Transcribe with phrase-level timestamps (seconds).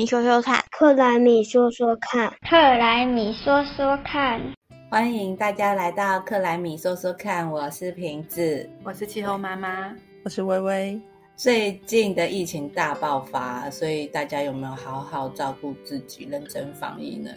[0.00, 4.40] 米说说看，克莱米说说看，克莱米说说看，
[4.88, 9.94] 欢迎大家来到克莱米说说看，我是瓶子，我是气候妈妈，
[10.24, 10.98] 我是微微。
[11.36, 17.30] 最近的疫情大爆发，所以大家有没有好好照顾自己、认真防疫呢？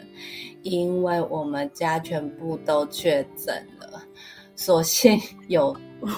[0.61, 4.01] 因为我们家全部都确诊了，
[4.55, 5.75] 所幸有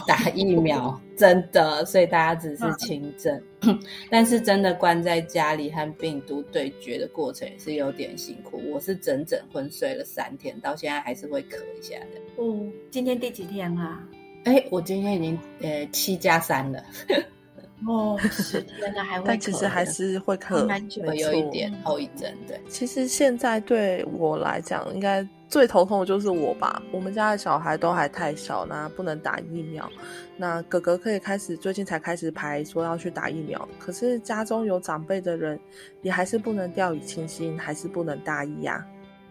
[0.08, 3.42] 打疫苗，真的，所以大家只是轻症。
[4.10, 8.62] 但是真的关在家里和病毒对决的过程也是有点辛苦。
[8.72, 12.22] 我是整整昏睡了三天，到现在还是会咳一下的。
[12.40, 14.08] 嗯，今天第几天啊？
[14.44, 16.84] 哎，我今天已经呃七加三了。
[17.86, 20.66] 哦，十天了还会，但其实还是会咳，
[21.06, 22.32] 会有一点后遗症。
[22.48, 26.82] 对，其实现在对我来讲，应该最头痛的就是我吧。
[26.92, 29.90] 我们家的小孩都还太小，那不能打疫苗。
[30.38, 33.68] 那哥哥可以开始，最近才开始排说要去打疫苗。
[33.78, 35.60] 可是家中有长辈的人，
[36.02, 38.86] 也还是不能掉以轻心，还是不能大意呀。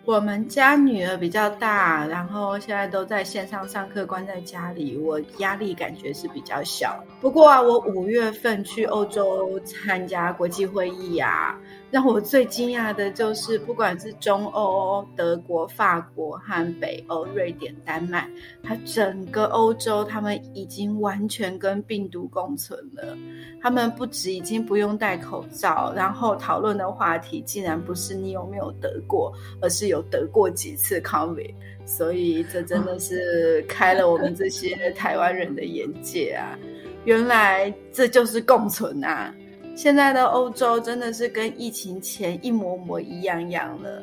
[0.07, 7.03] 我们家女儿比较大，然后现在都在线上上课，关在家里，我压力感觉是比较小。
[7.23, 11.59] 不过啊，我五月份去欧洲参加国际会议啊。
[11.91, 18.29] 让我最惊讶的就是，不管是中欧、德国、法国和北欧、瑞典、丹麦，
[18.65, 23.17] 它整个欧洲，他们已经完全跟病毒共存了。
[23.63, 29.33] 他们不止已经不用戴口罩，然后讨论的话题竟然不是你有没有得过，
[29.63, 31.55] 而是有有得过几次 COVID。
[31.87, 36.59] 所以这真的是开了我们这些台湾人的眼界啊！
[37.05, 39.35] 原来这就是共存啊！
[39.77, 44.03] 现在的欧洲真的是跟疫情前一模模一样样了。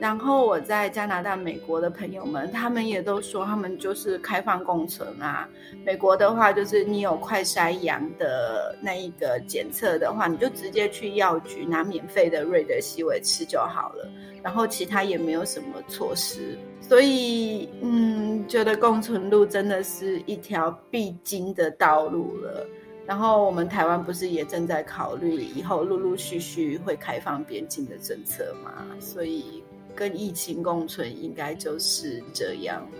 [0.00, 5.46] 然后我在加拿大、美国的朋友们，他们也都说他们就是开放共存啊。
[5.84, 14.08] 美国的话，就是你有快筛阳的那一个检测的话，你就直接去药局拿免费的瑞德西韦吃就好了。
[14.42, 22.66] 然后其他也没有什么措施，所以嗯，觉得共存路真的是一条必经的道路了。
[23.06, 28.86] 然后我们台湾不是也正在考虑以后陆陆续续会开放边境的政策嘛？
[28.98, 29.62] 所以
[29.94, 32.98] 跟疫情共存应该就是这样了。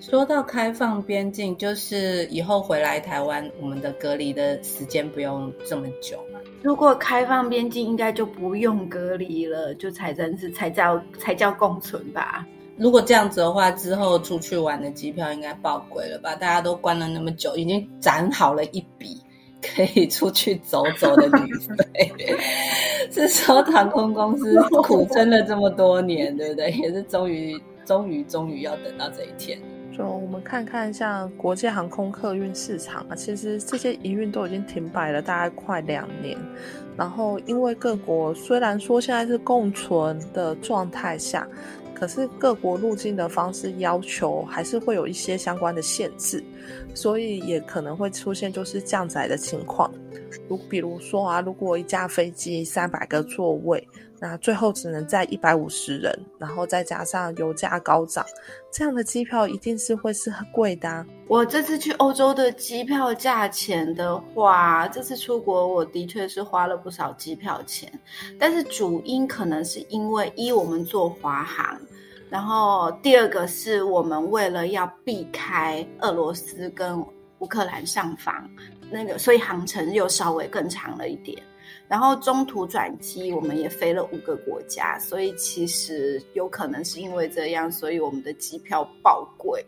[0.00, 6.40] 说到开放边境，就是以后回来台湾，我们的隔离的时间不用这么久嘛？
[6.62, 12.46] 如果开放边境，应该就不用隔离了，就才真是才叫才叫共存吧？
[12.76, 16.34] 如果这样子的话，之后出去玩的机票应该爆贵了吧？
[16.34, 19.18] 大家都关了那么久，已经攒好了一笔。
[19.66, 22.12] 可以出去走走的旅费，
[23.10, 26.70] 是说航空公司苦撑了这么多年，对不对？
[26.70, 29.58] 也是终于、终于、终于要等到这一天。
[29.96, 36.36] 就我们看看，像国际航空客运市场啊，其实这些营运都已经停摆了大概快两年。
[36.96, 41.46] 然后，因为各国虽然说现在是共存的状态下。
[41.94, 46.42] 可是各国入境的方式要求还是会有一些相关的限制，
[46.94, 49.92] 所以也可能会出现就是降载的情况。
[50.48, 53.86] 如比如说啊，如果一架飞机三百个座位。
[54.20, 58.24] 那最后只能载一百五十人，然后再加上油价高涨，
[58.72, 61.04] 这样的机票一定是会是很贵的。
[61.26, 67.90] 我这次去欧洲的机票价钱的话，这次出国我的确是花了不少机票钱，
[68.38, 71.80] 但是主因可能是因为一我们做华航，
[72.28, 77.02] 然后第二个是我们为了要避开俄罗斯跟
[77.38, 78.48] 乌克兰上访，
[78.90, 81.42] 那个所以航程又稍微更长了一点。
[81.88, 89.64] 然后中途转机，我们也飞了五个国家，所以其实有可能是因为这样，所以我们的机票爆贵。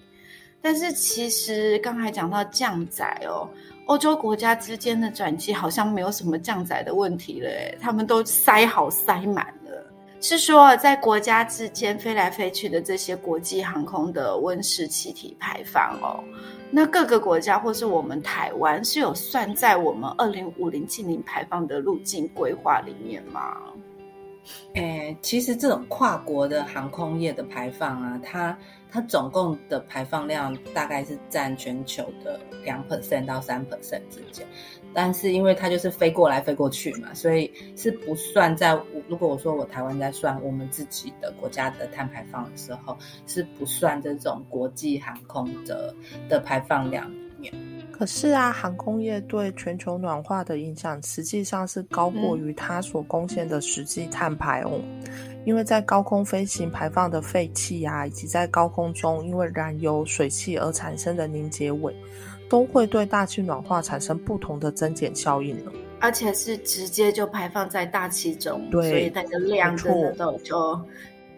[0.67, 3.49] 但是其实刚才讲到降载哦，
[3.85, 7.49] 欧洲国家之间的转机好像没有什么降载的问题了，
[7.81, 9.81] 他们都塞好塞满了。
[10.21, 16.19] 是说在国家之间飞来飞去的这些国际航空的温室气体排放哦。
[16.69, 23.57] 那各个国家或是我们台湾是有算在我们二零五零净零排放的路径规划里面吗？
[24.75, 28.57] 诶，其实这种跨国的航空业的排放啊，它
[28.97, 34.47] 它总共的排放量大概是占全球的两 percent 到三 percent 之间。
[34.95, 38.75] 但是因为它就是飞过来飞过去嘛，所以是不算在。
[39.07, 42.97] 如果我说我台湾在算我们自己的国家的碳排放的时候，
[43.27, 45.95] 是不算这种国际航空的
[46.27, 47.53] 的排放量里面。
[47.93, 54.81] 可是啊，航空业对全球暖化的影响实际上是高过于它所贡献的实际碳排哦。
[55.47, 61.97] 因为在高空飞行排放的废气啊，以及在高空中因为燃油、水汽而产生的凝结尾。
[62.49, 65.73] 都会对大气暖化产生不同的增减效应了。
[65.99, 70.81] 而且是直接就排放在大气中，对所以那个量真的都就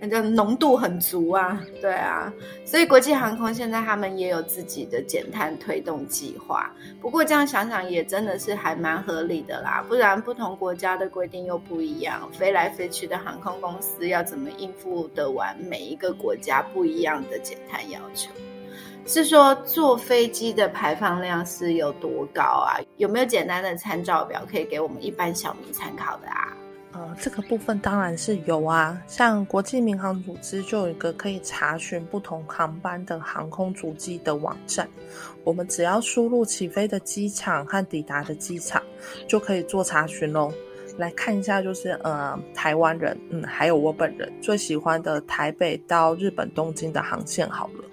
[0.00, 2.32] 那个浓度很足啊，对啊，
[2.64, 6.70] 所以国际航空现在他们也有自己的减碳推动计划。
[7.00, 18.30] 不过这样想想也真的是还蛮合理的啦，不然不同国家的规定又不一样，飞来飞去的航空公司要怎么应付得完每一个国家不一样的减碳要求？
[19.04, 22.76] 是说坐飞机的排放量是有多高啊？
[22.98, 26.54] 有没有简单的参照表可以给我们一般小民参考的啊？
[26.98, 34.88] 呃，这个部分当然是有啊，像国际民航组织就有一个可以查询不同航班的航空主机的网站，
[35.44, 38.82] 我们只要输入起飞的机场和抵达的机场，
[39.28, 40.52] 就可以做查询喽。
[40.96, 47.84] 来看一下，就是呃，台湾人，嗯，还有我本人最喜欢的台北到日本东京的航线好了。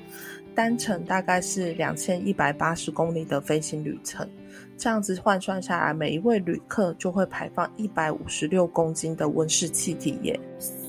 [0.56, 4.28] 单程大概是两千一百八十公里的飞行旅程，
[4.78, 10.40] 这样子换算下来，每一位旅客就会排放一百五十六公斤的温室气体耶。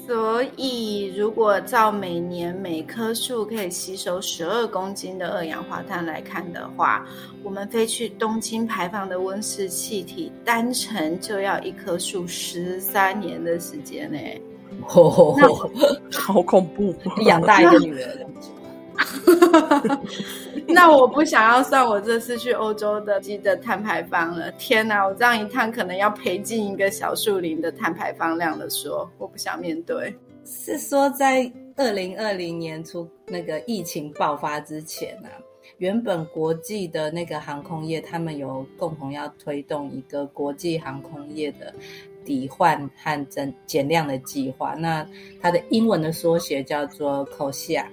[0.06, 7.04] 所以，如果照每年每棵树可以吸收十二公斤的二氧化碳来看的话，
[7.42, 14.18] 我们飞去东京排放的温室气体单程就要一棵树十三年的时间呢。
[14.90, 15.36] 哦，
[16.12, 16.94] 好恐怖！
[17.24, 18.26] 养大一个女儿。
[20.74, 24.50] 那我不想要算我这次去欧洲的机的碳排放了。
[24.52, 28.68] 天哪，我这样一趟可能要赔进一个小树林的碳排放量了。
[28.68, 30.12] 说我不想面对。
[30.44, 35.30] 是说在二零二零年初那个疫情爆发之前啊，
[35.78, 41.72] 原本国际的那个航空业他们有共同要推动一个国际航空业的
[42.24, 44.74] 抵换和增减量的计划。
[44.74, 45.06] 那
[45.40, 47.84] 它的英文的缩写叫做 COSIA。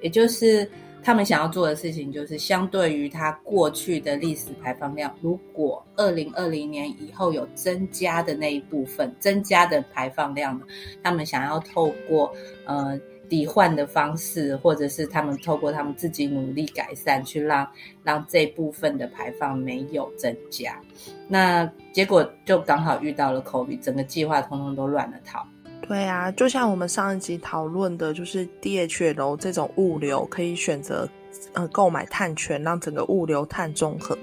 [0.00, 0.70] 也就是
[1.02, 10.60] 他们想要做的事情，就是相对于它过去的历史排放量，如果二零二零年以后有增加的那一部分增加的排放量，
[11.02, 12.30] 他们想要透过
[12.66, 12.98] 呃
[13.28, 17.66] 抵换的方式，或者是他们透过他们自己努力改善，去让
[18.02, 20.78] 让这部分的排放没有增加。
[21.26, 25.46] 那结果就刚好遇到了 COVID，整个计划通通都乱了套。
[25.82, 31.08] 对啊，就像我们上一集讨论的，就是 DHL 这种物流可以选择
[31.54, 34.16] 呃购买碳权，让整个物流碳中和。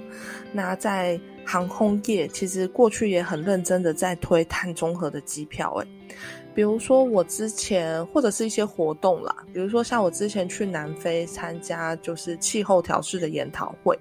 [0.52, 5.86] 那在航空业，其实过去也很认真的在推碳中和的机票，诶
[6.54, 13.98] 比如说我之前或者是一些活动啦，比如说像我之前去南非参加就是气候调试的研讨会，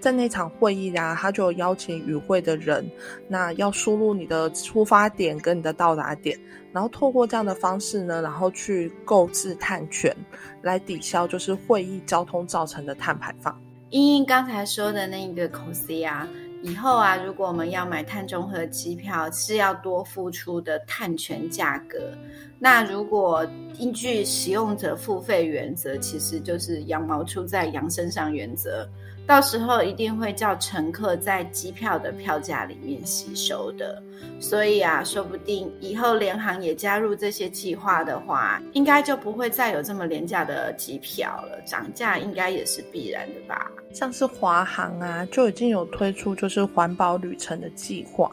[0.00, 2.90] 在那场会议啊，他就邀请与会的人，
[3.28, 6.38] 那要输入你的出发点跟你的到达点，
[6.72, 10.14] 然后透过这样的方式呢，然后去购置碳权
[10.62, 13.58] 来抵消就是会议交通造成的碳排放。
[13.90, 16.28] 英英刚才说的那个口 C 啊。
[16.60, 22.12] 以后啊，如果我们要买碳中和机票，是要多付出的碳权价格。
[22.58, 23.46] 那如果
[23.78, 28.88] 依据使用者付费原则，其实就是羊毛出在羊身上原则。
[29.26, 34.02] 到时候一定会叫乘客在机票的票价里面吸收的，
[34.40, 43.70] 所以啊，说不定以后联航也加入这些计划的话，应该就不会再有这么廉价的机票了，涨价应该也是必然的吧？
[43.92, 48.32] 像是华航啊，就已经有推出就是环保旅程的计划，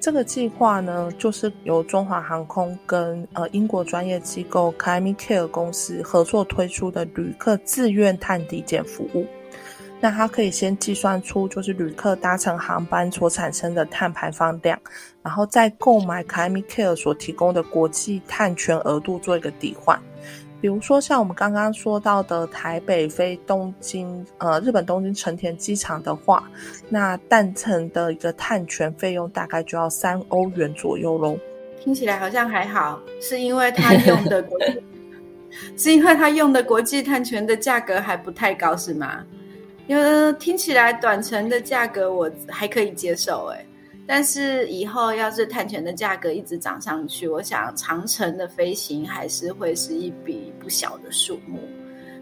[0.00, 9.26] 这个计划呢，就是由中华航空跟呃英国专业机构 Climate Care 公司合作推出的旅客自愿碳抵减服务。
[10.00, 14.78] 那它可以先计算出就是旅客搭乘航班所产生的碳排放量，
[15.22, 20.00] 然后再购买 Climate Care 所提供的国际碳权额度做一个抵换。
[20.60, 26.50] 比如说像我们刚刚说到的台北飞东京，呃，日本东京成田机场的话，
[26.88, 31.38] 那单程的一个探权费用大概就要三欧元左右喽。
[31.80, 34.82] 听起来好像还好，是因为他用的国际，
[35.78, 39.24] 是因为他用的国际碳权的价格还不太高，是吗？
[39.86, 43.64] 因为，听起来短程的价格我还可以接受，哎，
[44.08, 51.60] 但是以后要是碳权的价格一直涨上去，我想长城的飞行还是会是一笔不小的数目。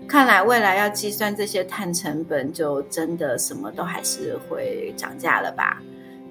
[0.09, 5.81] 看来未来要计算这些碳成本，就真的什么都还是会涨价了吧？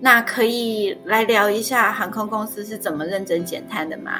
[0.01, 4.11] 那可以来聊一下航空公司是怎么认真减碳的吗？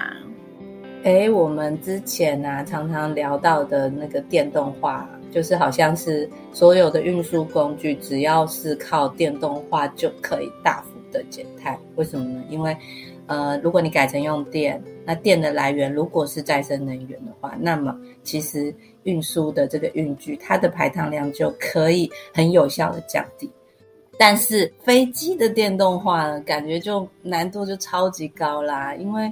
[1.04, 5.06] 哎，我们之前呢常常聊到的那个电动化。
[5.32, 11.78] 就是好像是所有的运输工具，只要是靠电动化就可以大幅的减碳。
[11.96, 12.44] 为什么呢？
[12.50, 12.76] 因为，
[13.28, 23.50] 呃，如果你改成用电，那电的来源如果是再生能源的话，那么其实运输的这个运具，它的排碳量就可以很有效的降低。
[24.18, 29.32] 但是飞机的电动化呢，感觉就难度就超级高啦，因为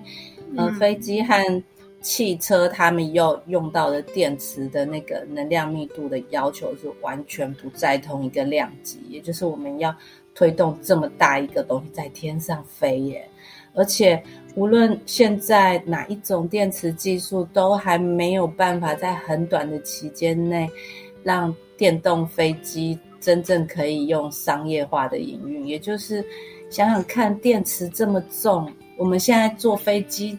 [0.58, 1.64] 呃，飞机和
[2.02, 9.96] 汽车他们要用到的电池的那个能量密度的要求是完全不在同一个量级，也就是我们要
[10.36, 13.30] 推动这么大一个东西在天上飞耶，
[13.74, 14.22] 而且
[14.56, 20.70] 无论现在哪一种电池技术，都还没有办法在很短的期间内
[21.24, 22.98] 让电动飞机。
[23.24, 26.22] 真正可以用商业化的营运，也就是
[26.70, 30.38] 想想看，电池这么重，我们现在坐飞机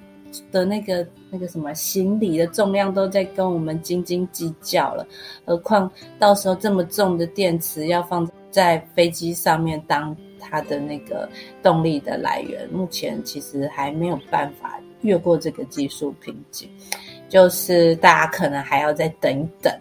[0.52, 5.06] 的那个那个什么行李的重量都在跟我们斤斤计较了，
[5.46, 8.30] 何况到时候这么重的电池要放
[8.94, 11.28] 飞机上面当它的那个
[11.62, 16.68] 动力的来源，目前其实还没有办法越过这个技术瓶颈，
[17.28, 19.72] 就是大家可能还要再等一等。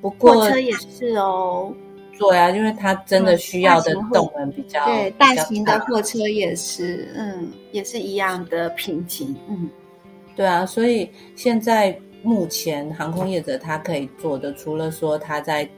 [0.00, 1.74] 不过火车也是哦。
[2.18, 9.68] 对啊，因为它真的需要的动能比较对，大型的货车也是，嗯，也是一样的瓶颈，嗯，
[10.36, 15.68] 对啊，所以现在目前航空业者他可以做的，除了说他在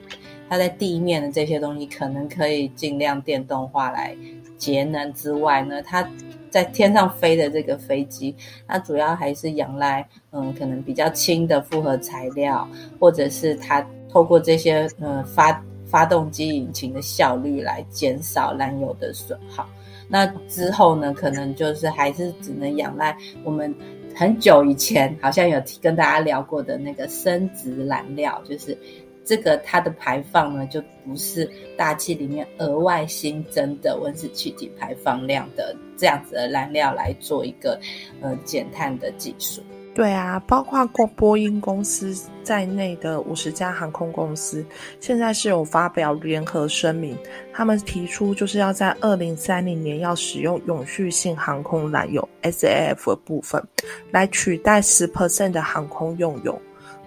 [0.55, 4.17] 它在地面的这些东西可能可以尽量电动化来
[4.57, 6.09] 节能之外呢，它
[6.49, 8.33] 在天上飞的这个飞机，
[8.69, 12.69] 它主要还是仰赖嗯，可能比较轻的复合材料，
[13.01, 15.61] 或者是它透过这些呃发。
[15.87, 19.65] 发动机引擎的效率来减少燃油的损耗。
[20.09, 23.73] 那之后呢，可能就是还是只能仰赖我们
[24.13, 28.77] 很久以前好像有跟大家聊过的那个生殖燃料，就是
[29.25, 37.81] 这个它的排放呢，就不是大气里面额外新增的温室气体排放量的这样子的燃料来做一个
[38.21, 39.63] 呃减碳的技术。
[39.95, 42.13] 对啊，包括过波音公司
[42.43, 44.67] 在内的五十家航空公司，
[44.99, 47.17] 现在是有发表联合声明，
[47.53, 53.63] 他们提出就是要在二零三零年要使用永续性航空燃油 （SAF） 的部分，
[54.11, 56.61] 来取代十 percent 的航空用油。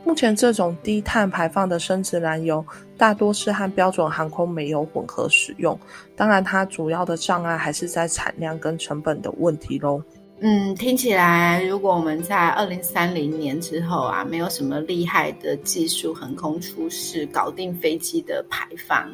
[0.07, 2.65] 目前这种低碳排放的生殖燃油，
[2.97, 5.77] 大多是和标准航空煤油混合使用，
[6.15, 10.01] 当然它主要的障碍还是在产量跟成本的问题喽。
[10.39, 19.11] 嗯，听起来，如果我们在二零三零年之后啊，没有什么厉害的技术横空出世，搞定飞机的排放，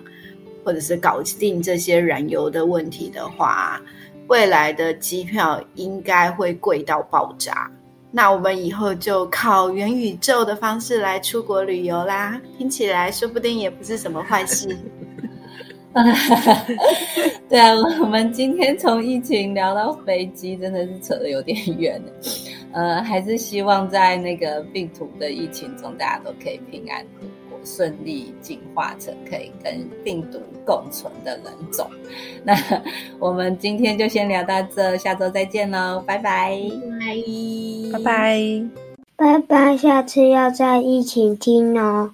[0.64, 3.82] 或者是搞定这些燃油的问题的话，
[4.28, 7.72] 未来的机票应该会贵到爆炸。
[8.16, 14.78] 那我们以后就靠元宇宙的方式来出国旅游啦，听起来说不定也不是什么坏事。
[17.50, 22.02] 对啊， 我们今天从疫情聊到飞机，真的是扯得有点远
[22.72, 31.88] 呃，还是希望在那个病毒的疫情中，大家都可以平安度过，顺利进化成可以跟病毒共存的人种。
[32.44, 32.56] 那
[33.20, 36.60] 我们今天就先聊到这，下周再见喽，拜拜，
[37.00, 37.16] 拜
[37.94, 38.64] 拜拜，
[39.16, 42.12] 拜拜，下次要在一起听哦。